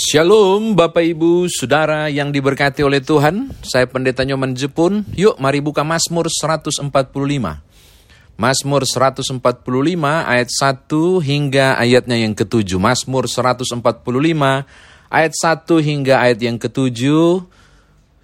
Shalom 0.00 0.80
Bapak 0.80 1.04
Ibu 1.04 1.44
Saudara 1.52 2.08
yang 2.08 2.32
diberkati 2.32 2.80
oleh 2.80 3.04
Tuhan. 3.04 3.52
Saya 3.60 3.84
Pendeta 3.84 4.24
Nyoman 4.24 4.56
Jepun. 4.56 5.04
Yuk 5.12 5.36
mari 5.36 5.60
buka 5.60 5.84
Mazmur 5.84 6.24
145 6.24 6.88
Mazmur 8.40 8.82
145 8.88 9.44
ayat 10.24 10.48
1 10.48 11.20
hingga 11.20 11.76
ayatnya 11.76 12.16
yang 12.16 12.32
ketujuh. 12.32 12.80
Mazmur 12.80 13.28
145 13.28 13.84
ayat 15.12 15.32
1 15.36 15.68
hingga 15.84 16.14
ayat 16.24 16.38
yang 16.40 16.56
ketujuh. 16.56 17.44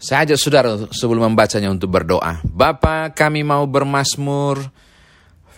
Saya 0.00 0.24
ajak 0.24 0.40
saudara 0.40 0.80
sebelum 0.96 1.28
membacanya 1.28 1.68
untuk 1.68 1.92
berdoa. 1.92 2.40
Bapa 2.40 3.12
kami 3.12 3.44
mau 3.44 3.68
bermasmur 3.68 4.64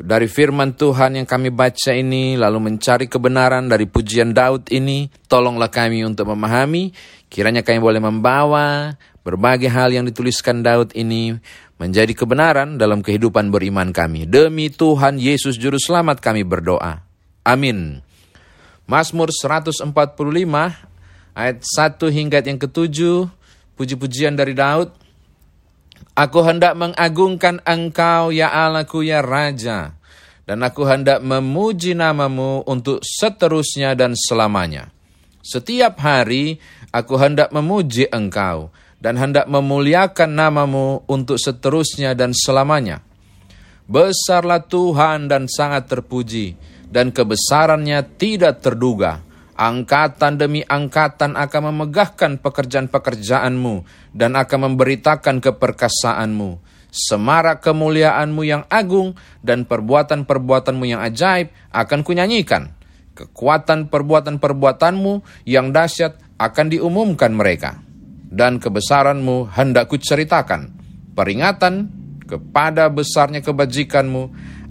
dari 0.05 0.31
firman 0.31 0.79
Tuhan 0.79 1.19
yang 1.19 1.27
kami 1.27 1.51
baca 1.51 1.91
ini, 1.91 2.39
lalu 2.39 2.71
mencari 2.71 3.11
kebenaran 3.11 3.67
dari 3.67 3.91
pujian 3.91 4.31
Daud 4.31 4.71
ini, 4.71 5.11
tolonglah 5.27 5.71
kami 5.71 6.07
untuk 6.07 6.31
memahami, 6.31 6.95
kiranya 7.27 7.67
kami 7.67 7.83
boleh 7.83 7.99
membawa 7.99 8.95
berbagai 9.27 9.69
hal 9.69 9.93
yang 9.93 10.07
dituliskan 10.07 10.65
Daud 10.65 10.95
ini 10.95 11.37
menjadi 11.77 12.11
kebenaran 12.15 12.81
dalam 12.81 13.05
kehidupan 13.05 13.51
beriman 13.53 13.93
kami. 13.93 14.25
Demi 14.25 14.71
Tuhan 14.71 15.21
Yesus 15.21 15.61
Juru 15.61 15.79
Selamat 15.79 16.19
kami 16.19 16.43
berdoa. 16.43 17.05
Amin. 17.47 18.03
Mazmur 18.89 19.29
145 19.29 19.85
ayat 21.37 21.59
1 21.61 22.09
hingga 22.09 22.39
yang 22.41 22.57
ketujuh, 22.57 23.29
puji-pujian 23.79 24.35
dari 24.35 24.57
Daud. 24.57 24.91
Aku 26.19 26.43
hendak 26.43 26.75
mengagungkan 26.75 27.63
engkau 27.63 28.35
ya 28.35 28.51
Allahku 28.51 29.07
ya 29.07 29.23
Raja. 29.23 29.95
Dan 30.49 30.65
aku 30.65 30.89
hendak 30.89 31.21
memuji 31.21 31.93
namamu 31.93 32.65
untuk 32.65 33.05
seterusnya 33.05 33.93
dan 33.93 34.17
selamanya. 34.17 34.89
Setiap 35.45 36.01
hari 36.01 36.59
aku 36.91 37.21
hendak 37.21 37.53
memuji 37.53 38.09
engkau 38.09 38.73
dan 38.99 39.15
hendak 39.15 39.47
memuliakan 39.47 40.31
namamu 40.35 41.07
untuk 41.07 41.39
seterusnya 41.39 42.19
dan 42.19 42.35
selamanya. 42.35 43.03
Besarlah 43.89 44.61
Tuhan 44.61 45.33
dan 45.33 45.49
sangat 45.49 45.89
terpuji, 45.89 46.59
dan 46.93 47.09
kebesarannya 47.09 48.05
tidak 48.21 48.61
terduga. 48.61 49.25
Angkatan 49.59 50.39
demi 50.39 50.63
angkatan 50.63 51.35
akan 51.35 51.75
memegahkan 51.75 52.39
pekerjaan-pekerjaanmu 52.39 53.83
dan 54.15 54.39
akan 54.39 54.71
memberitakan 54.71 55.43
keperkasaanmu. 55.43 56.63
Semarak 56.95 57.67
kemuliaanmu 57.67 58.47
yang 58.47 58.63
agung 58.71 59.19
dan 59.43 59.67
perbuatan-perbuatanmu 59.67 60.85
yang 60.87 61.03
ajaib 61.03 61.51
akan 61.75 62.07
kunyanyikan. 62.07 62.71
Kekuatan 63.19 63.91
perbuatan-perbuatanmu 63.91 65.43
yang 65.43 65.75
dahsyat 65.75 66.39
akan 66.39 66.67
diumumkan 66.71 67.35
mereka. 67.35 67.83
Dan 68.31 68.63
kebesaranmu 68.63 69.59
hendak 69.59 69.91
kuceritakan. 69.91 70.71
Peringatan 71.19 71.91
kepada 72.31 72.87
besarnya 72.95 73.43
kebajikanmu 73.43 74.23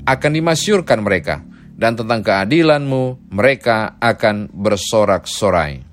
akan 0.07 0.31
dimasyurkan 0.31 1.03
mereka 1.03 1.43
dan 1.77 1.93
tentang 1.93 2.25
keadilanmu 2.25 3.29
mereka 3.29 4.01
akan 4.01 4.49
bersorak-sorai. 4.49 5.85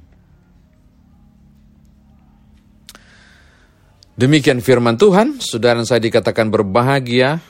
Demikian 4.17 4.65
firman 4.65 4.97
Tuhan, 4.97 5.43
saudara 5.45 5.85
saya 5.85 6.01
dikatakan 6.01 6.49
berbahagia 6.49 7.43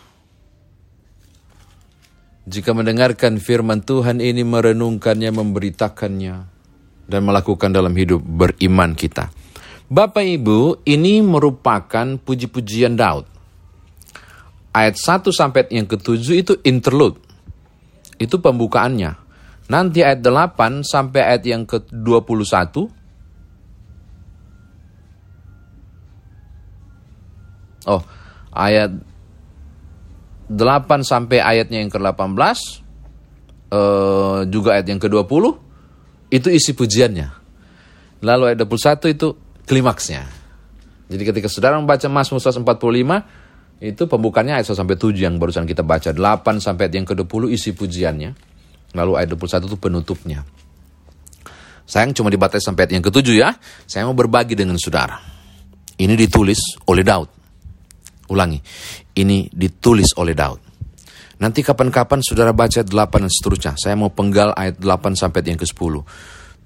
jika 2.45 2.77
mendengarkan 2.77 3.41
firman 3.41 3.81
Tuhan 3.81 4.19
ini 4.19 4.43
merenungkannya, 4.43 5.31
memberitakannya, 5.31 6.37
dan 7.09 7.21
melakukan 7.25 7.71
dalam 7.71 7.95
hidup 7.95 8.21
beriman 8.21 8.93
kita. 8.99 9.33
Bapak 9.89 10.25
Ibu, 10.25 10.85
ini 10.89 11.21
merupakan 11.21 12.17
puji-pujian 12.21 12.97
Daud. 12.97 13.29
Ayat 14.75 14.97
1 14.99 15.31
sampai 15.31 15.71
yang 15.71 15.87
ketujuh 15.87 16.35
itu 16.35 16.53
interlude 16.65 17.24
itu 18.19 18.37
pembukaannya. 18.39 19.17
Nanti 19.69 20.05
ayat 20.05 20.21
8 20.21 20.85
sampai 20.85 21.21
ayat 21.25 21.43
yang 21.49 21.65
ke-21 21.65 23.05
Oh, 27.85 28.01
ayat 28.49 28.97
8 30.49 31.05
sampai 31.05 31.41
ayatnya 31.41 31.85
yang 31.85 31.93
ke-18 31.93 32.41
eh, 33.73 34.39
juga 34.49 34.81
ayat 34.81 34.87
yang 34.89 35.01
ke-20 35.01 35.45
itu 36.33 36.49
isi 36.49 36.73
pujiannya. 36.73 37.29
Lalu 38.25 38.43
ayat 38.53 38.59
21 38.65 39.13
itu 39.13 39.37
klimaksnya. 39.69 40.25
Jadi 41.13 41.23
ketika 41.29 41.49
saudara 41.53 41.77
membaca 41.77 42.09
Mazmur 42.09 42.41
145 42.41 42.65
itu 43.83 44.07
pembukanya 44.07 44.63
ayat 44.63 44.71
1 44.71 44.79
sampai 44.79 44.95
7 44.95 45.19
yang 45.19 45.35
barusan 45.35 45.67
kita 45.67 45.83
baca. 45.83 46.15
8 46.15 46.63
sampai 46.63 46.87
yang 46.95 47.03
ke-20 47.03 47.51
isi 47.51 47.75
pujiannya. 47.75 48.31
Lalu 48.95 49.13
ayat 49.19 49.35
21 49.35 49.67
itu 49.67 49.79
penutupnya. 49.79 50.47
Sayang 51.85 52.15
cuma 52.15 52.31
dibatasi 52.31 52.63
sampai 52.63 52.87
ayat 52.87 52.93
yang 52.97 53.05
ke-7 53.05 53.29
ya. 53.35 53.51
Saya 53.85 54.07
mau 54.07 54.15
berbagi 54.15 54.55
dengan 54.55 54.79
saudara. 54.79 55.19
Ini 55.99 56.15
ditulis 56.15 56.79
oleh 56.87 57.03
Daud. 57.03 57.29
Ulangi. 58.31 58.63
Ini 59.15 59.51
ditulis 59.51 60.15
oleh 60.17 60.33
Daud. 60.39 60.61
Nanti 61.43 61.67
kapan-kapan 61.67 62.23
saudara 62.23 62.55
baca 62.55 62.79
ayat 62.79 62.89
8 62.89 63.27
dan 63.27 63.33
seterusnya. 63.33 63.73
Saya 63.75 63.99
mau 63.99 64.15
penggal 64.15 64.55
ayat 64.55 64.79
8 64.79 65.19
sampai 65.19 65.43
yang 65.43 65.59
ke-10. 65.59 65.95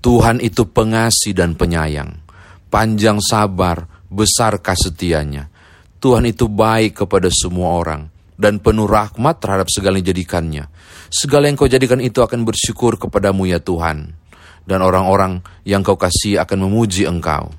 Tuhan 0.04 0.44
itu 0.44 0.68
pengasih 0.68 1.32
dan 1.34 1.56
penyayang. 1.56 2.20
Panjang 2.68 3.18
sabar, 3.18 3.88
besar 4.12 4.60
kasetianya 4.60 5.57
Tuhan 5.98 6.30
itu 6.30 6.46
baik 6.46 7.04
kepada 7.04 7.26
semua 7.30 7.74
orang 7.74 8.06
dan 8.38 8.62
penuh 8.62 8.86
rahmat 8.86 9.42
terhadap 9.42 9.66
segala 9.66 9.98
yang 9.98 10.14
jadikannya. 10.14 10.64
Segala 11.10 11.50
yang 11.50 11.58
kau 11.58 11.66
jadikan 11.66 11.98
itu 11.98 12.22
akan 12.22 12.46
bersyukur 12.46 12.94
kepadamu 12.96 13.50
ya 13.50 13.58
Tuhan. 13.58 14.14
Dan 14.62 14.84
orang-orang 14.84 15.42
yang 15.66 15.82
kau 15.82 15.98
kasih 15.98 16.38
akan 16.38 16.68
memuji 16.70 17.08
engkau. 17.08 17.50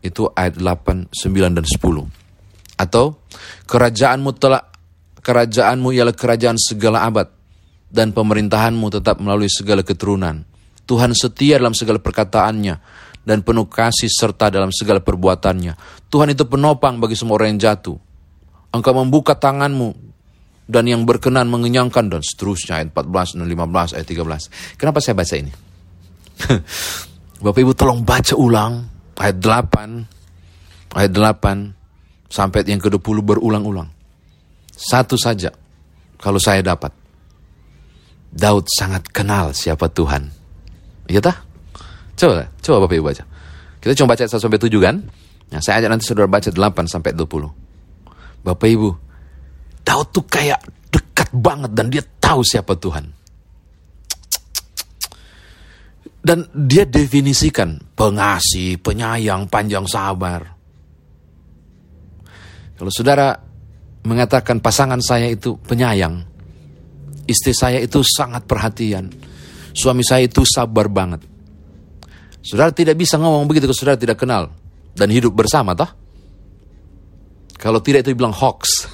Itu 0.00 0.30
ayat 0.36 0.60
8, 0.60 1.10
9, 1.10 1.56
dan 1.56 1.66
10. 1.66 2.06
Atau, 2.78 3.20
kerajaanmu 3.66 4.30
telah 4.36 4.70
kerajaanmu 5.20 5.88
ialah 5.92 6.14
kerajaan 6.14 6.56
segala 6.60 7.08
abad. 7.08 7.26
Dan 7.90 8.14
pemerintahanmu 8.14 8.86
tetap 8.92 9.18
melalui 9.18 9.50
segala 9.50 9.82
keturunan. 9.82 10.46
Tuhan 10.86 11.10
setia 11.16 11.58
dalam 11.58 11.74
segala 11.74 11.98
perkataannya 11.98 12.74
dan 13.24 13.44
penuh 13.44 13.68
kasih 13.68 14.08
serta 14.08 14.48
dalam 14.48 14.72
segala 14.72 15.04
perbuatannya. 15.04 16.04
Tuhan 16.08 16.32
itu 16.32 16.48
penopang 16.48 16.98
bagi 16.98 17.16
semua 17.16 17.36
orang 17.36 17.56
yang 17.56 17.72
jatuh. 17.72 17.96
Engkau 18.70 18.94
membuka 18.94 19.34
tanganmu 19.36 20.10
dan 20.70 20.86
yang 20.86 21.02
berkenan 21.02 21.50
mengenyangkan 21.50 22.06
dan 22.06 22.22
seterusnya 22.22 22.78
ayat 22.78 22.94
14 22.94 23.36
dan 23.42 23.46
15 23.50 23.96
ayat 23.98 24.06
13. 24.06 24.78
Kenapa 24.78 24.98
saya 25.02 25.14
baca 25.18 25.34
ini? 25.34 25.52
Bapak 27.44 27.60
Ibu 27.60 27.72
tolong 27.74 28.00
baca 28.06 28.34
ulang 28.38 28.86
ayat 29.18 29.36
8 29.42 30.96
ayat 30.96 31.12
8 31.12 32.30
sampai 32.30 32.62
yang 32.64 32.78
ke-20 32.78 33.18
berulang-ulang. 33.26 33.90
Satu 34.70 35.18
saja 35.18 35.50
kalau 36.16 36.38
saya 36.38 36.62
dapat. 36.62 36.94
Daud 38.30 38.70
sangat 38.70 39.10
kenal 39.10 39.50
siapa 39.50 39.90
Tuhan. 39.90 40.30
Iya 41.10 41.18
tak? 41.18 41.49
Coba, 42.20 42.44
coba 42.60 42.76
Bapak 42.84 42.96
Ibu 43.00 43.04
baca. 43.08 43.24
Kita 43.80 43.92
cuma 43.96 44.12
baca 44.12 44.28
1 44.28 44.36
sampai 44.36 44.60
7 44.60 44.76
kan? 44.76 44.96
Nah, 45.56 45.60
saya 45.64 45.80
ajak 45.80 45.88
nanti 45.88 46.04
saudara 46.04 46.28
baca 46.28 46.52
8 46.52 46.84
sampai 46.84 47.16
20. 47.16 48.44
Bapak 48.44 48.68
Ibu, 48.68 48.88
Daud 49.80 50.06
tuh 50.12 50.28
kayak 50.28 50.60
dekat 50.92 51.32
banget 51.32 51.72
dan 51.72 51.88
dia 51.88 52.04
tahu 52.04 52.44
siapa 52.44 52.76
Tuhan. 52.76 53.08
Dan 56.20 56.44
dia 56.52 56.84
definisikan 56.84 57.80
pengasih, 57.96 58.76
penyayang, 58.84 59.48
panjang 59.48 59.88
sabar. 59.88 60.44
Kalau 62.76 62.92
saudara 62.92 63.32
mengatakan 64.04 64.60
pasangan 64.60 65.00
saya 65.00 65.32
itu 65.32 65.56
penyayang, 65.64 66.20
istri 67.24 67.56
saya 67.56 67.80
itu 67.80 68.04
sangat 68.04 68.44
perhatian, 68.44 69.08
suami 69.72 70.04
saya 70.04 70.28
itu 70.28 70.44
sabar 70.44 70.92
banget. 70.92 71.24
Saudara 72.40 72.72
tidak 72.72 72.96
bisa 72.96 73.20
ngomong 73.20 73.44
begitu 73.44 73.68
kalau 73.68 73.78
saudara 73.78 74.00
tidak 74.00 74.16
kenal 74.16 74.48
dan 74.96 75.08
hidup 75.12 75.36
bersama 75.36 75.76
toh. 75.76 75.88
Kalau 77.60 77.84
tidak 77.84 78.08
itu 78.08 78.16
bilang 78.16 78.32
hoax. 78.32 78.88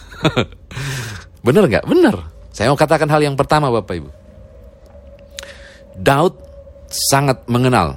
Benar 1.46 1.70
nggak? 1.70 1.84
Benar. 1.86 2.16
Saya 2.50 2.74
mau 2.74 2.78
katakan 2.78 3.06
hal 3.06 3.22
yang 3.22 3.38
pertama 3.38 3.70
Bapak 3.70 3.94
Ibu. 3.94 4.10
Daud 5.96 6.34
sangat 6.90 7.46
mengenal 7.46 7.94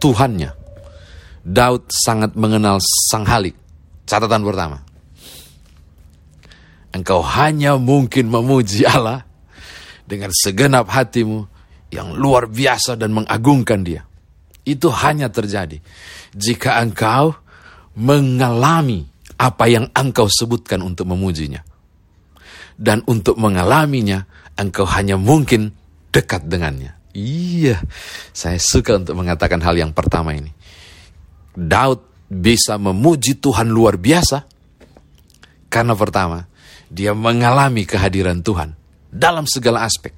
Tuhannya. 0.00 0.52
Daud 1.40 1.88
sangat 1.88 2.36
mengenal 2.36 2.80
Sang 3.08 3.24
Halik. 3.24 3.56
Catatan 4.04 4.44
pertama. 4.44 4.84
Engkau 6.90 7.22
hanya 7.22 7.78
mungkin 7.78 8.26
memuji 8.28 8.82
Allah 8.82 9.22
dengan 10.10 10.34
segenap 10.34 10.90
hatimu, 10.90 11.46
yang 11.90 12.14
luar 12.14 12.46
biasa 12.46 12.94
dan 12.94 13.14
mengagungkan 13.14 13.82
dia. 13.82 14.02
Itu 14.62 14.90
hanya 14.94 15.28
terjadi 15.30 15.82
jika 16.34 16.78
engkau 16.78 17.34
mengalami 17.98 19.06
apa 19.40 19.64
yang 19.66 19.90
engkau 19.92 20.30
sebutkan 20.30 20.80
untuk 20.80 21.10
memujinya. 21.10 21.62
Dan 22.80 23.04
untuk 23.04 23.36
mengalaminya, 23.36 24.24
engkau 24.56 24.88
hanya 24.88 25.20
mungkin 25.20 25.76
dekat 26.08 26.48
dengannya. 26.48 26.96
Iya, 27.12 27.76
saya 28.32 28.56
suka 28.56 28.96
untuk 28.96 29.18
mengatakan 29.20 29.60
hal 29.60 29.76
yang 29.76 29.92
pertama 29.92 30.32
ini. 30.32 30.48
Daud 31.52 32.00
bisa 32.30 32.78
memuji 32.80 33.36
Tuhan 33.36 33.68
luar 33.68 34.00
biasa 34.00 34.48
karena 35.70 35.94
pertama, 35.94 36.50
dia 36.90 37.14
mengalami 37.14 37.86
kehadiran 37.86 38.42
Tuhan 38.42 38.74
dalam 39.06 39.46
segala 39.46 39.86
aspek. 39.86 40.10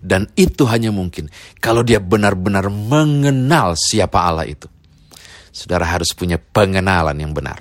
Dan 0.00 0.32
itu 0.32 0.64
hanya 0.64 0.88
mungkin 0.88 1.28
kalau 1.60 1.84
dia 1.84 2.00
benar-benar 2.00 2.72
mengenal 2.72 3.76
siapa 3.76 4.16
Allah 4.16 4.48
itu. 4.48 4.66
Saudara 5.52 5.84
harus 5.84 6.16
punya 6.16 6.40
pengenalan 6.40 7.16
yang 7.20 7.36
benar. 7.36 7.60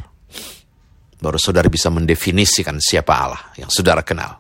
Baru 1.20 1.36
saudara 1.36 1.68
bisa 1.68 1.92
mendefinisikan 1.92 2.80
siapa 2.80 3.12
Allah 3.12 3.42
yang 3.60 3.68
saudara 3.68 4.00
kenal. 4.08 4.40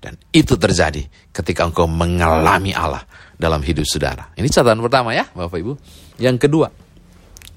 Dan 0.00 0.16
itu 0.32 0.56
terjadi 0.56 1.04
ketika 1.32 1.64
engkau 1.64 1.88
mengalami 1.88 2.76
Allah 2.76 3.04
dalam 3.40 3.64
hidup 3.64 3.88
saudara. 3.88 4.28
Ini 4.36 4.48
catatan 4.52 4.80
pertama 4.84 5.16
ya 5.16 5.24
Bapak 5.32 5.56
Ibu. 5.56 5.72
Yang 6.20 6.36
kedua, 6.48 6.68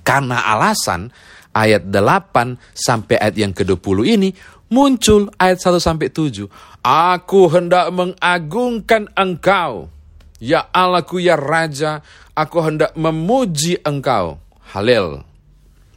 karena 0.08 0.40
alasan 0.56 1.12
ayat 1.52 1.88
8 1.88 2.60
sampai 2.72 3.16
ayat 3.20 3.36
yang 3.36 3.52
ke-20 3.52 3.98
ini 4.08 4.30
muncul 4.74 5.30
ayat 5.38 5.62
1 5.62 5.78
sampai 5.78 6.10
7. 6.10 6.50
Aku 6.82 7.46
hendak 7.54 7.94
mengagungkan 7.94 9.06
engkau. 9.14 9.94
Ya 10.42 10.66
Allahku 10.74 11.22
ya 11.22 11.38
Raja, 11.38 12.02
aku 12.34 12.58
hendak 12.66 12.98
memuji 12.98 13.78
engkau. 13.86 14.42
Halil. 14.74 15.22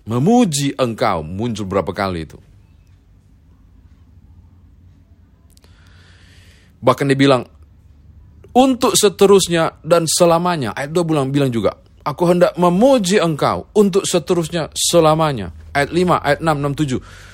Memuji 0.04 0.76
engkau. 0.76 1.24
Muncul 1.24 1.64
berapa 1.64 1.90
kali 1.90 2.28
itu. 2.28 2.38
Bahkan 6.84 7.08
dia 7.10 7.18
bilang, 7.18 7.42
untuk 8.54 8.94
seterusnya 8.94 9.82
dan 9.82 10.06
selamanya. 10.06 10.70
Ayat 10.76 10.94
2 10.94 11.02
bilang, 11.02 11.26
bilang 11.34 11.50
juga, 11.50 11.74
aku 12.06 12.22
hendak 12.30 12.54
memuji 12.54 13.18
engkau 13.18 13.66
untuk 13.74 14.06
seterusnya 14.06 14.70
selamanya. 14.70 15.50
Ayat 15.74 15.90
5, 15.90 16.22
ayat 16.22 16.38
6, 16.38 17.02
6, 17.02 17.02
7 17.02 17.26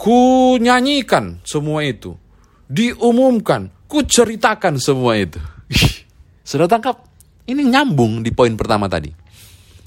ku 0.00 0.56
nyanyikan 0.56 1.44
semua 1.44 1.84
itu. 1.84 2.16
Diumumkan, 2.64 3.68
ku 3.84 4.00
ceritakan 4.00 4.80
semua 4.80 5.20
itu. 5.20 5.36
Sudah 6.48 6.64
tangkap? 6.64 7.04
Ini 7.44 7.60
nyambung 7.68 8.24
di 8.24 8.32
poin 8.32 8.56
pertama 8.56 8.88
tadi. 8.88 9.12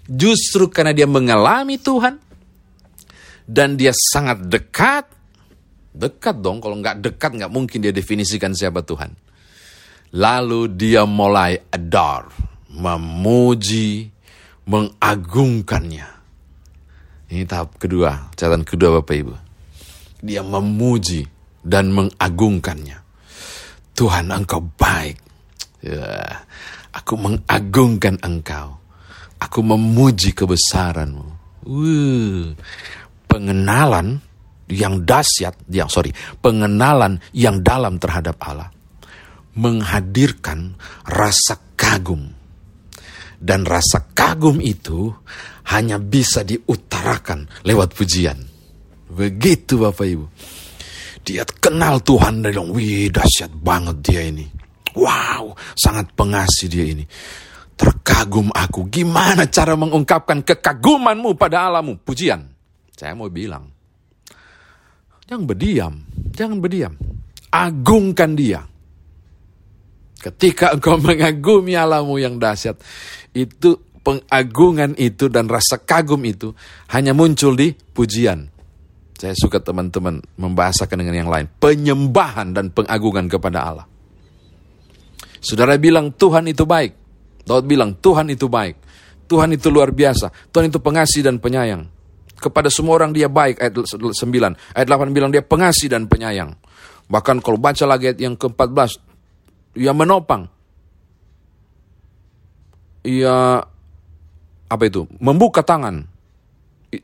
Justru 0.06 0.69
karena 0.69 0.94
dia 0.94 1.10
mengalami 1.10 1.81
Tuhan, 1.81 2.19
dan 3.48 3.74
dia 3.80 3.95
sangat 3.95 4.45
dekat, 4.45 5.07
dekat 5.95 6.44
dong, 6.44 6.62
kalau 6.62 6.77
nggak 6.77 7.01
dekat 7.01 7.31
nggak 7.33 7.51
mungkin 7.51 7.81
dia 7.81 7.95
definisikan 7.95 8.54
siapa 8.54 8.86
Tuhan. 8.86 9.15
Lalu 10.13 10.75
dia 10.75 11.07
mulai 11.07 11.57
adore, 11.74 12.30
memuji, 12.69 14.12
mengagungkannya. 14.68 16.07
Ini 17.33 17.44
tahap 17.50 17.80
kedua, 17.81 18.30
catatan 18.36 18.62
kedua 18.68 19.01
Bapak 19.01 19.15
Ibu 19.18 19.52
dia 20.24 20.40
memuji 20.40 21.28
dan 21.60 21.92
mengagungkannya. 21.92 23.04
Tuhan 23.94 24.31
engkau 24.31 24.64
baik. 24.80 25.20
Ya, 25.84 26.48
aku 26.96 27.20
mengagungkan 27.20 28.16
engkau. 28.24 28.80
Aku 29.44 29.60
memuji 29.60 30.31
kebesaranmu. 30.31 31.44
Uh, 31.68 32.56
pengenalan 33.28 34.24
yang 34.72 35.04
dahsyat, 35.04 35.60
yang 35.68 35.92
sorry, 35.92 36.16
pengenalan 36.40 37.20
yang 37.36 37.60
dalam 37.60 38.00
terhadap 38.00 38.40
Allah 38.40 38.72
menghadirkan 39.54 40.80
rasa 41.06 41.60
kagum. 41.75 42.31
Dan 43.44 43.68
rasa 43.68 44.16
kagum 44.16 44.64
itu 44.64 45.12
hanya 45.75 46.00
bisa 46.00 46.48
diutarakan 46.48 47.52
lewat 47.68 47.92
pujian. 47.92 48.52
Begitu 49.13 49.77
Bapak 49.77 50.07
Ibu. 50.10 50.25
Dia 51.24 51.48
kenal 51.48 52.04
Tuhan 52.04 52.44
dan 52.44 52.51
bilang, 52.51 52.74
wih 52.75 53.07
dahsyat 53.07 53.54
banget 53.56 53.98
dia 54.04 54.21
ini. 54.27 54.45
Wow, 54.94 55.56
sangat 55.74 56.12
pengasih 56.13 56.68
dia 56.68 56.86
ini. 56.86 57.06
Terkagum 57.74 58.51
aku, 58.54 58.86
gimana 58.92 59.48
cara 59.50 59.74
mengungkapkan 59.74 60.44
kekagumanmu 60.44 61.33
pada 61.39 61.71
alamu? 61.71 61.98
Pujian. 61.98 62.44
Saya 62.94 63.18
mau 63.18 63.31
bilang, 63.31 63.65
jangan 65.25 65.50
berdiam, 65.50 65.94
jangan 66.36 66.62
berdiam. 66.62 66.94
Agungkan 67.50 68.38
dia. 68.38 68.62
Ketika 70.21 70.77
engkau 70.77 71.01
mengagumi 71.07 71.74
alamu 71.74 72.21
yang 72.21 72.38
dahsyat, 72.38 72.77
itu 73.33 73.80
pengagungan 74.06 74.94
itu 75.00 75.31
dan 75.31 75.50
rasa 75.50 75.81
kagum 75.81 76.21
itu 76.27 76.54
hanya 76.94 77.18
muncul 77.18 77.57
di 77.57 77.74
pujian. 77.74 78.52
Saya 79.13 79.38
suka 79.38 79.62
teman-teman 79.62 80.19
membahasakan 80.36 80.98
dengan 81.00 81.15
yang 81.25 81.31
lain. 81.31 81.45
Penyembahan 81.62 82.51
dan 82.51 82.74
pengagungan 82.74 83.30
kepada 83.30 83.60
Allah. 83.63 83.86
Saudara 85.44 85.75
bilang 85.75 86.12
Tuhan 86.15 86.48
itu 86.48 86.63
baik. 86.63 86.95
Daud 87.44 87.68
bilang 87.68 87.95
Tuhan 88.00 88.31
itu 88.31 88.48
baik. 88.48 88.80
Tuhan 89.27 89.51
itu 89.56 89.68
luar 89.68 89.92
biasa. 89.92 90.31
Tuhan 90.51 90.71
itu 90.71 90.80
pengasih 90.80 91.24
dan 91.24 91.39
penyayang. 91.39 91.88
Kepada 92.39 92.71
semua 92.71 93.00
orang 93.00 93.12
dia 93.12 93.27
baik. 93.27 93.60
Ayat 93.60 93.74
9. 93.75 94.75
Ayat 94.75 94.88
8 94.88 95.15
bilang 95.15 95.31
dia 95.31 95.44
pengasih 95.44 95.92
dan 95.92 96.07
penyayang. 96.07 96.56
Bahkan 97.07 97.44
kalau 97.44 97.60
baca 97.60 97.83
lagi 97.83 98.12
ayat 98.12 98.19
yang 98.19 98.36
ke-14. 98.39 99.00
Ia 99.80 99.92
menopang. 99.92 100.48
Ia 103.04 103.60
apa 104.71 104.83
itu? 104.88 105.07
Membuka 105.19 105.60
tangan. 105.60 106.07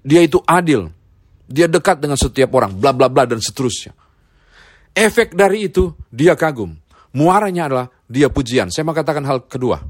Dia 0.04 0.24
itu 0.24 0.40
adil. 0.48 0.99
Dia 1.50 1.66
dekat 1.66 1.98
dengan 1.98 2.14
setiap 2.14 2.54
orang, 2.54 2.78
bla 2.78 2.94
bla 2.94 3.10
bla 3.10 3.26
dan 3.26 3.42
seterusnya. 3.42 3.92
Efek 4.94 5.34
dari 5.34 5.66
itu 5.66 5.90
dia 6.14 6.38
kagum. 6.38 6.78
Muaranya 7.18 7.66
adalah 7.66 7.88
dia 8.06 8.30
pujian. 8.30 8.70
Saya 8.70 8.86
mau 8.86 8.94
katakan 8.94 9.26
hal 9.26 9.50
kedua. 9.50 9.82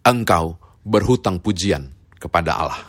Engkau 0.00 0.56
berhutang 0.80 1.36
pujian 1.44 1.92
kepada 2.16 2.56
Allah. 2.56 2.80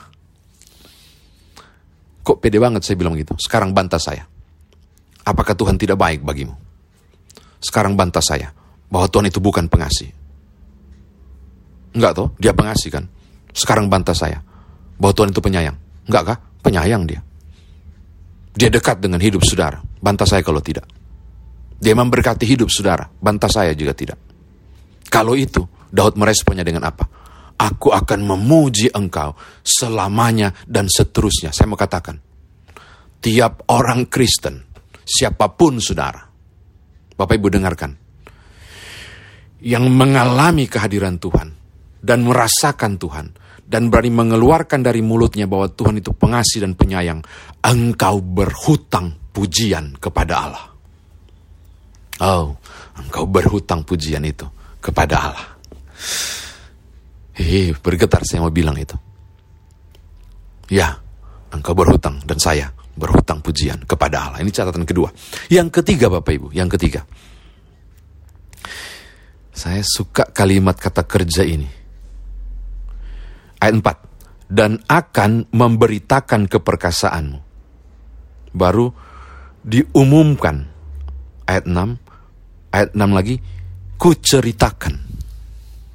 Kok 2.24 2.40
pede 2.40 2.56
banget 2.56 2.88
saya 2.88 2.96
bilang 2.96 3.20
gitu? 3.20 3.36
Sekarang 3.36 3.76
bantah 3.76 4.00
saya. 4.00 4.24
Apakah 5.28 5.54
Tuhan 5.60 5.76
tidak 5.76 6.00
baik 6.00 6.24
bagimu? 6.24 6.56
Sekarang 7.60 8.00
bantah 8.00 8.24
saya 8.24 8.56
bahwa 8.88 9.12
Tuhan 9.12 9.28
itu 9.28 9.44
bukan 9.44 9.68
pengasih. 9.68 10.08
Enggak 11.92 12.16
toh, 12.16 12.32
dia 12.40 12.56
pengasih 12.56 12.90
kan? 12.94 13.06
Sekarang 13.52 13.92
bantah 13.92 14.16
saya 14.16 14.40
bahwa 14.96 15.12
Tuhan 15.12 15.36
itu 15.36 15.42
penyayang. 15.44 15.76
Enggak 16.08 16.24
kah? 16.24 16.38
Penyayang 16.60 17.04
dia. 17.08 17.22
Dia 18.56 18.70
dekat 18.70 19.00
dengan 19.00 19.24
hidup 19.24 19.46
saudara. 19.48 19.80
Bantah 19.80 20.28
saya 20.28 20.44
kalau 20.44 20.60
tidak. 20.60 20.84
Dia 21.80 21.96
memberkati 21.96 22.44
hidup 22.44 22.68
saudara. 22.68 23.08
Bantah 23.08 23.48
saya 23.48 23.72
juga 23.72 23.96
tidak. 23.96 24.20
Kalau 25.08 25.34
itu, 25.34 25.64
Daud 25.90 26.20
meresponnya 26.20 26.68
dengan 26.68 26.86
apa? 26.86 27.08
Aku 27.60 27.92
akan 27.92 28.20
memuji 28.24 28.92
engkau 28.92 29.36
selamanya 29.64 30.52
dan 30.64 30.88
seterusnya. 30.88 31.52
Saya 31.52 31.68
mau 31.68 31.80
katakan, 31.80 32.16
tiap 33.20 33.68
orang 33.72 34.08
Kristen, 34.08 34.64
siapa 35.04 35.52
pun 35.52 35.80
saudara, 35.84 36.24
Bapak 37.20 37.36
Ibu 37.36 37.48
dengarkan, 37.52 37.92
yang 39.60 39.92
mengalami 39.92 40.72
kehadiran 40.72 41.20
Tuhan 41.20 41.52
dan 42.00 42.24
merasakan 42.24 42.96
Tuhan, 42.96 43.28
dan 43.70 43.94
berani 43.94 44.10
mengeluarkan 44.10 44.82
dari 44.82 45.06
mulutnya 45.06 45.46
bahwa 45.46 45.70
Tuhan 45.70 46.02
itu 46.02 46.10
pengasih 46.18 46.66
dan 46.66 46.74
penyayang, 46.74 47.22
engkau 47.62 48.18
berhutang 48.18 49.14
pujian 49.30 49.94
kepada 50.02 50.34
Allah. 50.50 50.66
Oh, 52.26 52.58
engkau 52.98 53.30
berhutang 53.30 53.86
pujian 53.86 54.26
itu 54.26 54.50
kepada 54.82 55.16
Allah. 55.22 55.48
Hei, 57.38 57.72
bergetar 57.78 58.26
saya 58.26 58.42
mau 58.42 58.50
bilang 58.50 58.76
itu. 58.76 58.98
Ya, 60.74 60.98
engkau 61.54 61.78
berhutang 61.78 62.26
dan 62.26 62.42
saya 62.42 62.74
berhutang 62.98 63.46
pujian 63.46 63.86
kepada 63.86 64.28
Allah. 64.28 64.42
Ini 64.42 64.50
catatan 64.50 64.84
kedua. 64.84 65.14
Yang 65.48 65.80
ketiga 65.80 66.10
Bapak 66.10 66.34
Ibu, 66.34 66.48
yang 66.58 66.68
ketiga. 66.68 67.06
Saya 69.54 69.86
suka 69.86 70.26
kalimat 70.34 70.76
kata 70.76 71.06
kerja 71.06 71.46
ini 71.46 71.79
ayat 73.60 73.76
4 73.84 74.50
dan 74.50 74.82
akan 74.90 75.46
memberitakan 75.54 76.50
keperkasaanmu. 76.50 77.40
Baru 78.50 78.90
diumumkan 79.62 80.66
ayat 81.46 81.70
6 81.70 82.74
ayat 82.74 82.90
6 82.98 83.18
lagi 83.18 83.36
ku 84.00 84.16
ceritakan. 84.18 84.96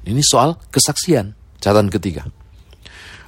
Ini 0.05 0.21
soal 0.21 0.55
kesaksian. 0.69 1.33
Catatan 1.57 1.89
ketiga. 1.89 2.23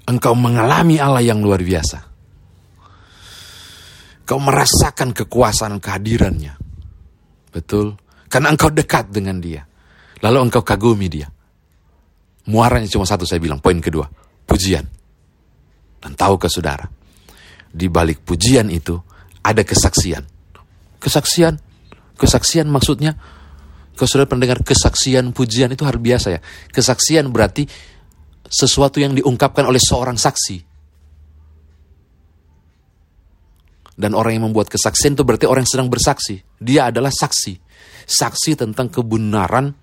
Engkau 0.08 0.38
mengalami 0.38 1.02
Allah 1.02 1.26
yang 1.26 1.42
luar 1.42 1.60
biasa. 1.60 2.00
Kau 4.28 4.38
merasakan 4.38 5.16
kekuasaan 5.16 5.82
kehadirannya. 5.82 6.54
Betul. 7.50 7.98
Karena 8.30 8.54
engkau 8.54 8.70
dekat 8.70 9.10
dengan 9.10 9.42
dia. 9.42 9.66
Lalu 10.22 10.52
engkau 10.52 10.62
kagumi 10.62 11.10
dia. 11.10 11.28
Muaranya 12.48 12.88
cuma 12.88 13.10
satu 13.10 13.26
saya 13.26 13.42
bilang. 13.42 13.58
Poin 13.58 13.82
kedua. 13.82 14.06
Pujian. 14.48 14.88
Dan 16.00 16.12
tahu 16.16 16.40
ke 16.40 16.48
saudara. 16.48 16.88
Di 17.68 17.92
balik 17.92 18.24
pujian 18.24 18.72
itu 18.72 18.96
ada 19.44 19.62
kesaksian. 19.62 20.24
Kesaksian. 20.98 21.60
Kesaksian 22.16 22.72
maksudnya. 22.72 23.14
Kalau 23.98 24.08
saudara 24.08 24.30
pendengar 24.30 24.64
kesaksian 24.64 25.36
pujian 25.36 25.74
itu 25.74 25.84
harus 25.84 26.00
biasa 26.00 26.28
ya. 26.34 26.40
Kesaksian 26.72 27.28
berarti 27.30 27.68
sesuatu 28.48 29.04
yang 29.04 29.12
diungkapkan 29.14 29.68
oleh 29.68 29.82
seorang 29.82 30.16
saksi. 30.16 30.64
Dan 33.98 34.14
orang 34.14 34.38
yang 34.38 34.46
membuat 34.54 34.70
kesaksian 34.70 35.18
itu 35.18 35.26
berarti 35.26 35.50
orang 35.50 35.66
yang 35.66 35.74
sedang 35.74 35.90
bersaksi. 35.90 36.38
Dia 36.62 36.94
adalah 36.94 37.10
saksi. 37.10 37.54
Saksi 38.08 38.54
tentang 38.54 38.94
kebenaran 38.94 39.74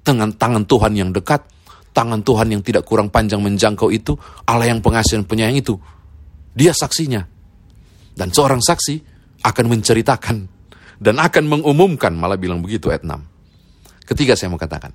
dengan 0.00 0.30
tangan 0.32 0.64
Tuhan 0.64 0.94
yang 0.94 1.10
dekat, 1.10 1.42
tangan 1.90 2.22
Tuhan 2.22 2.48
yang 2.54 2.62
tidak 2.62 2.86
kurang 2.86 3.10
panjang 3.10 3.42
menjangkau 3.42 3.90
itu, 3.90 4.14
Allah 4.46 4.70
yang 4.70 4.80
pengasih 4.82 5.20
dan 5.20 5.26
penyayang 5.26 5.58
itu. 5.58 5.74
Dia 6.54 6.74
saksinya. 6.74 7.22
Dan 8.14 8.34
seorang 8.34 8.60
saksi 8.60 8.94
akan 9.46 9.64
menceritakan 9.70 10.36
dan 11.00 11.16
akan 11.16 11.44
mengumumkan, 11.46 12.12
malah 12.12 12.36
bilang 12.36 12.60
begitu 12.60 12.92
ayat 12.92 13.06
6. 13.06 13.16
Ketiga 14.04 14.34
saya 14.34 14.50
mau 14.50 14.60
katakan. 14.60 14.92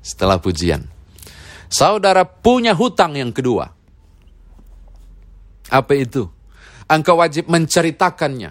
Setelah 0.00 0.40
pujian. 0.40 0.88
Saudara 1.70 2.24
punya 2.24 2.72
hutang 2.72 3.14
yang 3.14 3.30
kedua. 3.30 3.68
Apa 5.70 5.92
itu? 5.94 6.26
Engkau 6.90 7.20
wajib 7.20 7.46
menceritakannya. 7.46 8.50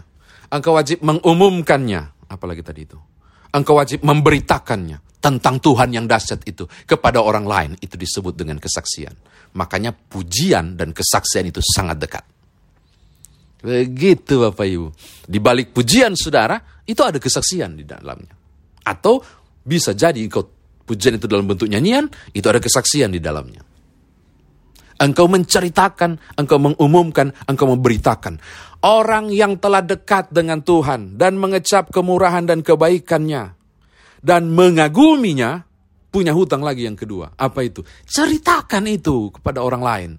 Engkau 0.53 0.77
wajib 0.77 1.01
mengumumkannya. 1.03 2.29
Apalagi 2.29 2.61
tadi 2.63 2.85
itu. 2.87 2.95
Engkau 3.51 3.75
wajib 3.75 4.05
memberitakannya 4.05 5.08
tentang 5.19 5.59
Tuhan 5.59 5.91
yang 5.91 6.07
dahsyat 6.07 6.47
itu 6.47 6.65
kepada 6.87 7.19
orang 7.19 7.45
lain. 7.45 7.71
Itu 7.79 7.99
disebut 7.99 8.35
dengan 8.35 8.57
kesaksian. 8.57 9.13
Makanya 9.55 9.91
pujian 9.91 10.79
dan 10.79 10.95
kesaksian 10.95 11.51
itu 11.51 11.59
sangat 11.63 11.99
dekat. 11.99 12.23
Begitu 13.59 14.39
Bapak 14.39 14.67
Ibu. 14.67 14.87
Di 15.27 15.39
balik 15.43 15.75
pujian 15.75 16.15
saudara, 16.15 16.55
itu 16.87 17.03
ada 17.03 17.19
kesaksian 17.19 17.75
di 17.75 17.83
dalamnya. 17.83 18.31
Atau 18.87 19.19
bisa 19.59 19.91
jadi 19.91 20.15
ikut 20.15 20.47
pujian 20.87 21.19
itu 21.19 21.27
dalam 21.27 21.45
bentuk 21.45 21.67
nyanyian, 21.67 22.07
itu 22.31 22.47
ada 22.47 22.63
kesaksian 22.63 23.11
di 23.11 23.19
dalamnya. 23.19 23.61
Engkau 24.99 25.31
menceritakan, 25.31 26.39
engkau 26.39 26.59
mengumumkan, 26.59 27.31
engkau 27.47 27.71
memberitakan. 27.71 28.39
Orang 28.83 29.31
yang 29.31 29.59
telah 29.59 29.83
dekat 29.83 30.31
dengan 30.31 30.63
Tuhan 30.63 31.19
dan 31.19 31.35
mengecap 31.35 31.91
kemurahan 31.91 32.47
dan 32.47 32.63
kebaikannya 32.63 33.58
dan 34.19 34.51
mengaguminya, 34.51 35.63
punya 36.09 36.33
hutang 36.33 36.65
lagi 36.65 36.85
yang 36.85 36.97
kedua. 36.97 37.33
Apa 37.37 37.65
itu? 37.65 37.85
Ceritakan 38.05 38.89
itu 38.89 39.33
kepada 39.33 39.61
orang 39.61 39.83
lain. 39.83 40.11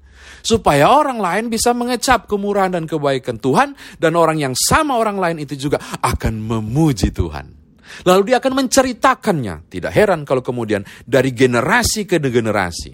Supaya 0.45 0.92
orang 0.92 1.19
lain 1.19 1.49
bisa 1.49 1.73
mengecap 1.73 2.28
kemurahan 2.28 2.71
dan 2.73 2.85
kebaikan 2.85 3.40
Tuhan 3.40 3.73
dan 3.97 4.12
orang 4.14 4.38
yang 4.38 4.54
sama 4.57 5.00
orang 5.00 5.16
lain 5.16 5.37
itu 5.42 5.57
juga 5.57 5.80
akan 6.00 6.40
memuji 6.40 7.12
Tuhan. 7.12 7.59
Lalu 8.07 8.33
dia 8.33 8.37
akan 8.38 8.54
menceritakannya. 8.64 9.66
Tidak 9.66 9.90
heran 9.90 10.23
kalau 10.23 10.45
kemudian 10.45 10.87
dari 11.02 11.35
generasi 11.35 12.07
ke 12.07 12.23
generasi. 12.23 12.92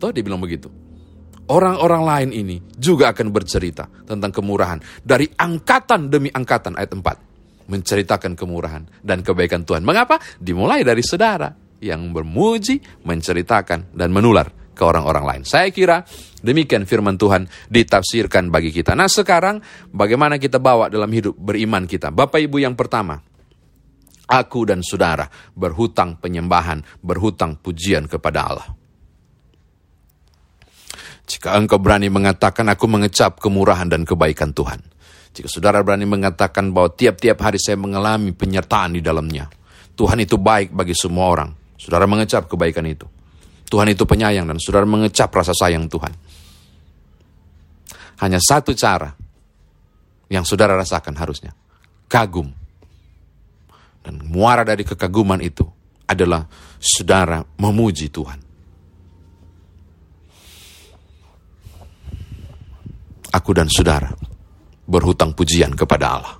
Tuh 0.00 0.10
dia 0.10 0.24
bilang 0.24 0.42
begitu 0.42 0.82
orang-orang 1.52 2.02
lain 2.02 2.30
ini 2.32 2.56
juga 2.78 3.10
akan 3.10 3.28
bercerita 3.28 3.90
tentang 4.08 4.30
kemurahan 4.30 4.78
dari 5.04 5.28
angkatan 5.28 6.08
demi 6.08 6.32
angkatan 6.32 6.78
ayat 6.78 6.92
4 6.94 7.31
menceritakan 7.66 8.34
kemurahan 8.38 8.86
dan 9.02 9.20
kebaikan 9.20 9.62
Tuhan. 9.66 9.82
Mengapa? 9.86 10.18
Dimulai 10.38 10.82
dari 10.82 11.02
saudara 11.04 11.50
yang 11.82 12.14
bermuji, 12.14 12.78
menceritakan 13.02 13.94
dan 13.94 14.10
menular 14.14 14.48
ke 14.72 14.82
orang-orang 14.82 15.24
lain. 15.24 15.42
Saya 15.44 15.68
kira 15.68 16.00
demikian 16.40 16.88
firman 16.88 17.20
Tuhan 17.20 17.44
ditafsirkan 17.68 18.48
bagi 18.48 18.72
kita. 18.72 18.96
Nah, 18.96 19.10
sekarang 19.10 19.60
bagaimana 19.92 20.40
kita 20.40 20.62
bawa 20.62 20.88
dalam 20.88 21.10
hidup 21.12 21.36
beriman 21.36 21.84
kita? 21.84 22.08
Bapak 22.08 22.40
Ibu 22.40 22.62
yang 22.62 22.72
pertama, 22.78 23.20
aku 24.30 24.64
dan 24.64 24.80
saudara 24.80 25.28
berhutang 25.52 26.16
penyembahan, 26.16 26.80
berhutang 27.04 27.60
pujian 27.60 28.08
kepada 28.08 28.40
Allah. 28.48 28.68
Jika 31.22 31.54
engkau 31.56 31.78
berani 31.78 32.12
mengatakan 32.12 32.66
aku 32.68 32.84
mengecap 32.90 33.38
kemurahan 33.38 33.88
dan 33.88 34.02
kebaikan 34.04 34.52
Tuhan. 34.52 34.91
Jika 35.32 35.48
saudara 35.48 35.80
berani 35.80 36.04
mengatakan 36.04 36.70
bahwa 36.72 36.92
tiap-tiap 36.92 37.40
hari 37.40 37.56
saya 37.56 37.80
mengalami 37.80 38.36
penyertaan 38.36 38.96
di 38.96 39.00
dalamnya. 39.00 39.48
Tuhan 39.96 40.20
itu 40.20 40.36
baik 40.36 40.76
bagi 40.76 40.92
semua 40.92 41.32
orang. 41.32 41.50
Saudara 41.80 42.04
mengecap 42.04 42.48
kebaikan 42.48 42.84
itu. 42.84 43.08
Tuhan 43.68 43.88
itu 43.88 44.04
penyayang 44.04 44.44
dan 44.44 44.60
saudara 44.60 44.84
mengecap 44.84 45.32
rasa 45.32 45.56
sayang 45.56 45.88
Tuhan. 45.88 46.12
Hanya 48.20 48.38
satu 48.38 48.76
cara 48.76 49.08
yang 50.28 50.44
saudara 50.44 50.76
rasakan 50.76 51.16
harusnya. 51.16 51.56
Kagum. 52.06 52.52
Dan 54.04 54.20
muara 54.28 54.68
dari 54.68 54.84
kekaguman 54.84 55.40
itu 55.40 55.64
adalah 56.04 56.44
saudara 56.76 57.40
memuji 57.56 58.12
Tuhan. 58.12 58.52
aku 63.32 63.50
dan 63.56 63.66
saudara 63.72 64.12
berhutang 64.92 65.32
pujian 65.32 65.72
kepada 65.72 66.20
Allah. 66.20 66.36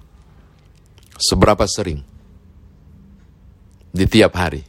Seberapa 1.16 1.64
sering 1.64 2.04
di 3.92 4.04
tiap 4.04 4.37
hari 4.37 4.61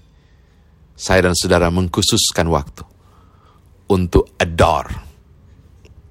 saya 0.96 1.28
dan 1.28 1.36
saudara 1.36 1.68
mengkhususkan 1.68 2.48
waktu 2.48 2.84
untuk 3.92 4.32
adore, 4.40 4.96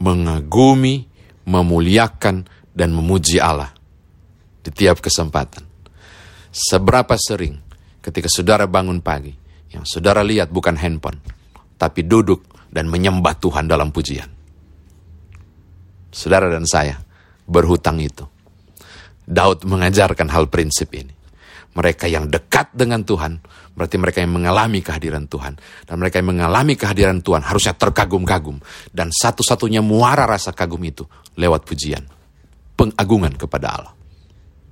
mengagumi, 0.04 1.08
memuliakan, 1.48 2.44
dan 2.72 2.92
memuji 2.92 3.40
Allah 3.40 3.72
di 4.60 4.68
tiap 4.68 5.00
kesempatan. 5.00 5.64
Seberapa 6.52 7.16
sering 7.16 7.56
ketika 8.04 8.28
saudara 8.28 8.68
bangun 8.68 9.00
pagi, 9.00 9.32
yang 9.72 9.88
saudara 9.88 10.20
lihat 10.20 10.52
bukan 10.52 10.76
handphone, 10.76 11.16
tapi 11.80 12.04
duduk 12.04 12.44
dan 12.68 12.92
menyembah 12.92 13.40
Tuhan 13.40 13.64
dalam 13.64 13.88
pujian 13.88 14.42
saudara 16.12 16.52
dan 16.52 16.68
saya 16.68 17.00
berhutang 17.46 17.98
itu. 18.02 18.26
Daud 19.22 19.64
mengajarkan 19.64 20.28
hal 20.28 20.50
prinsip 20.50 20.92
ini. 20.92 21.14
Mereka 21.72 22.04
yang 22.04 22.28
dekat 22.28 22.68
dengan 22.76 23.00
Tuhan, 23.00 23.40
berarti 23.72 23.96
mereka 23.96 24.20
yang 24.20 24.36
mengalami 24.36 24.84
kehadiran 24.84 25.24
Tuhan. 25.24 25.56
Dan 25.88 25.94
mereka 25.96 26.20
yang 26.20 26.36
mengalami 26.36 26.76
kehadiran 26.76 27.24
Tuhan 27.24 27.40
harusnya 27.40 27.72
terkagum-kagum. 27.72 28.60
Dan 28.92 29.08
satu-satunya 29.08 29.80
muara 29.80 30.28
rasa 30.28 30.52
kagum 30.52 30.84
itu 30.84 31.08
lewat 31.40 31.64
pujian. 31.64 32.04
Pengagungan 32.76 33.32
kepada 33.40 33.66
Allah. 33.72 33.94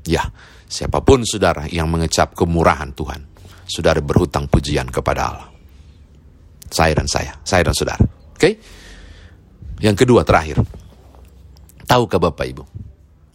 Ya, 0.05 0.29
siapa 0.69 1.01
pun 1.01 1.25
saudara 1.25 1.65
yang 1.73 1.89
mengecap 1.89 2.37
kemurahan 2.37 2.93
Tuhan, 2.93 3.25
saudara 3.65 4.05
berhutang 4.05 4.45
pujian 4.49 4.89
kepada 4.93 5.23
Allah. 5.33 5.49
Saya 6.69 6.93
dan 7.01 7.09
saya, 7.09 7.33
saya 7.43 7.65
dan 7.65 7.75
saudara. 7.75 8.05
Oke? 8.05 8.37
Okay? 8.37 8.53
Yang 9.81 10.05
kedua, 10.05 10.21
terakhir. 10.23 10.61
Tahukah 11.91 12.23
Bapak 12.23 12.47
Ibu 12.47 12.65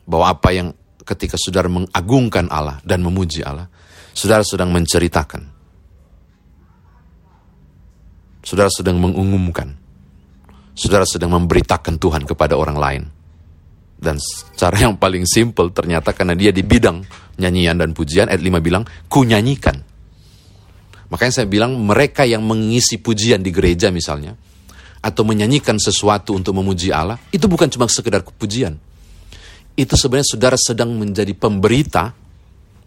bahwa 0.08 0.32
apa 0.32 0.56
yang 0.56 0.72
ketika 1.04 1.36
saudara 1.36 1.68
mengagungkan 1.68 2.48
Allah 2.48 2.80
dan 2.88 3.04
memuji 3.04 3.44
Allah, 3.44 3.68
saudara 4.16 4.48
sedang 4.48 4.72
menceritakan. 4.72 5.44
Saudara 8.46 8.72
sedang 8.72 8.96
mengumumkan. 9.04 9.76
Saudara 10.72 11.04
sedang 11.04 11.36
memberitakan 11.36 12.00
Tuhan 12.00 12.24
kepada 12.24 12.56
orang 12.56 12.78
lain. 12.80 13.04
Dan 13.96 14.22
cara 14.56 14.76
yang 14.76 14.96
paling 14.96 15.28
simple 15.28 15.76
ternyata 15.76 16.16
karena 16.16 16.38
dia 16.38 16.56
di 16.56 16.64
bidang 16.64 17.04
nyanyian 17.42 17.76
dan 17.76 17.92
pujian, 17.92 18.32
ayat 18.32 18.40
5 18.40 18.64
bilang, 18.64 18.84
ku 19.12 19.28
nyanyikan. 19.28 19.82
Makanya 21.12 21.44
saya 21.44 21.48
bilang 21.50 21.76
mereka 21.80 22.24
yang 22.24 22.46
mengisi 22.46 23.02
pujian 23.02 23.42
di 23.44 23.52
gereja 23.52 23.92
misalnya, 23.92 24.38
atau 25.06 25.22
menyanyikan 25.22 25.78
sesuatu 25.78 26.34
untuk 26.34 26.58
memuji 26.58 26.90
Allah, 26.90 27.22
itu 27.30 27.46
bukan 27.46 27.70
cuma 27.70 27.86
sekedar 27.86 28.26
kepujian. 28.26 28.74
Itu 29.78 29.94
sebenarnya 29.94 30.26
saudara 30.34 30.58
sedang 30.58 30.98
menjadi 30.98 31.30
pemberita, 31.38 32.10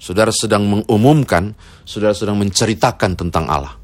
saudara 0.02 0.34
sedang 0.34 0.66
mengumumkan, 0.66 1.54
saudara 1.87 2.10
sedang 2.18 2.34
menceritakan 2.42 3.14
tentang 3.14 3.46
Allah. 3.46 3.78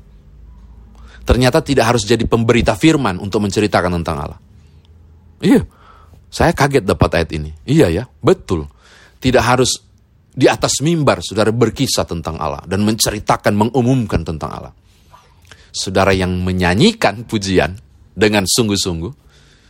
Ternyata 1.23 1.63
tidak 1.63 1.95
harus 1.95 2.03
jadi 2.03 2.27
pemberita 2.27 2.75
firman 2.75 3.23
untuk 3.23 3.39
menceritakan 3.39 4.03
tentang 4.03 4.17
Allah. 4.19 4.39
Iya, 5.39 5.63
saya 6.27 6.51
kaget 6.51 6.83
dapat 6.83 7.23
ayat 7.23 7.31
ini. 7.39 7.55
Iya 7.63 7.87
ya, 8.03 8.05
betul. 8.19 8.67
Tidak 9.23 9.41
harus 9.41 9.79
di 10.35 10.51
atas 10.51 10.83
mimbar 10.83 11.23
saudara 11.23 11.55
berkisah 11.55 12.03
tentang 12.03 12.43
Allah 12.43 12.67
dan 12.67 12.83
menceritakan, 12.83 13.55
mengumumkan 13.55 14.27
tentang 14.27 14.51
Allah. 14.51 14.75
saudara 15.75 16.15
yang 16.15 16.31
menyanyikan 16.47 17.27
pujian 17.27 17.75
dengan 18.15 18.47
sungguh-sungguh, 18.47 19.13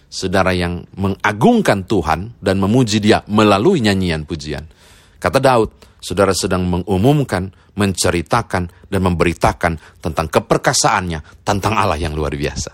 saudara 0.06 0.54
yang 0.54 0.86
mengagungkan 0.94 1.82
Tuhan 1.88 2.38
dan 2.38 2.56
memuji 2.62 3.02
Dia 3.02 3.24
melalui 3.26 3.82
nyanyian 3.82 4.22
pujian. 4.22 4.68
Kata 5.18 5.42
Daud, 5.42 5.98
saudara 5.98 6.30
sedang 6.36 6.68
mengumumkan, 6.68 7.48
menceritakan, 7.74 8.92
dan 8.92 9.00
memberitakan 9.02 9.98
tentang 9.98 10.26
keperkasaannya, 10.30 11.42
tentang 11.42 11.74
Allah 11.74 11.98
yang 11.98 12.12
luar 12.12 12.36
biasa. 12.36 12.70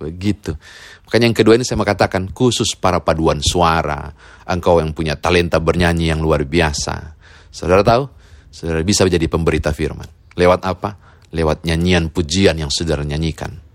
Begitu. 0.00 0.56
Makanya 1.04 1.28
yang 1.28 1.36
kedua 1.36 1.58
ini 1.60 1.66
saya 1.66 1.76
mau 1.76 1.84
katakan, 1.84 2.32
khusus 2.32 2.72
para 2.78 3.04
paduan 3.04 3.44
suara, 3.44 4.08
engkau 4.48 4.80
yang 4.80 4.96
punya 4.96 5.18
talenta 5.20 5.60
bernyanyi 5.60 6.08
yang 6.08 6.24
luar 6.24 6.48
biasa. 6.48 7.18
Saudara 7.52 7.84
tahu, 7.84 8.08
saudara 8.48 8.80
bisa 8.80 9.04
menjadi 9.04 9.26
pemberita 9.28 9.74
firman. 9.76 10.08
Lewat 10.38 10.64
apa? 10.64 10.96
Lewat 11.34 11.68
nyanyian 11.68 12.08
pujian 12.08 12.56
yang 12.56 12.72
saudara 12.72 13.04
nyanyikan. 13.04 13.69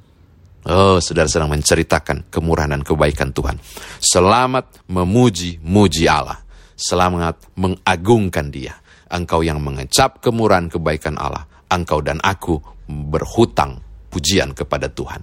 Oh, 0.66 0.98
saudara 0.98 1.30
sedang 1.30 1.54
menceritakan 1.54 2.34
kemurahan 2.34 2.74
dan 2.74 2.82
kebaikan 2.82 3.30
Tuhan. 3.30 3.62
Selamat 4.02 4.82
memuji-muji 4.90 6.10
Allah. 6.10 6.42
Selamat 6.74 7.38
mengagungkan 7.54 8.50
dia. 8.50 8.74
Engkau 9.14 9.46
yang 9.46 9.62
mengecap 9.62 10.26
kemurahan 10.26 10.66
kebaikan 10.66 11.22
Allah. 11.22 11.46
Engkau 11.70 12.02
dan 12.02 12.18
aku 12.26 12.58
berhutang 12.90 13.78
pujian 14.10 14.58
kepada 14.58 14.90
Tuhan. 14.90 15.22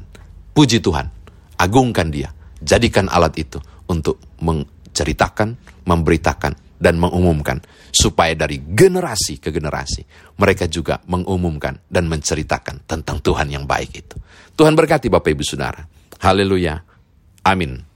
Puji 0.55 0.79
Tuhan, 0.79 1.11
agungkan 1.59 2.15
dia. 2.15 2.31
Jadikan 2.63 3.11
alat 3.11 3.35
itu 3.35 3.59
untuk 3.91 4.23
menceritakan, 4.39 5.59
memberitakan, 5.83 6.72
dan 6.83 6.99
mengumumkan 6.99 7.63
supaya 7.95 8.35
dari 8.35 8.59
generasi 8.59 9.39
ke 9.39 9.55
generasi 9.55 10.03
mereka 10.35 10.67
juga 10.67 10.99
mengumumkan 11.07 11.79
dan 11.87 12.11
menceritakan 12.11 12.83
tentang 12.91 13.23
Tuhan 13.23 13.47
yang 13.55 13.63
baik 13.63 13.91
itu. 13.95 14.19
Tuhan 14.59 14.75
berkati 14.75 15.07
Bapak 15.07 15.31
Ibu 15.31 15.45
Saudara. 15.47 15.87
Haleluya. 16.19 16.83
Amin. 17.47 17.92